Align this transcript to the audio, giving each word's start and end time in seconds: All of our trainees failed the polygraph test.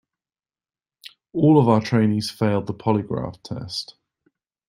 All 1.31 1.59
of 1.59 1.69
our 1.69 1.79
trainees 1.79 2.31
failed 2.31 2.65
the 2.65 2.73
polygraph 2.73 3.39
test. 3.43 3.97